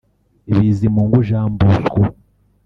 [0.55, 2.01] Bizimungu Jean Bosco